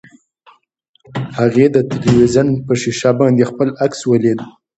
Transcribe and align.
هغې 1.37 1.65
د 1.75 1.77
تلویزیون 1.89 2.47
په 2.65 2.73
ښیښه 2.81 3.11
باندې 3.19 3.43
خپل 3.51 3.67
عکس 3.83 3.99
ولید. 4.05 4.39